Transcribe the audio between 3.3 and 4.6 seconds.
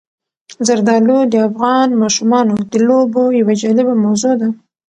یوه جالبه موضوع ده.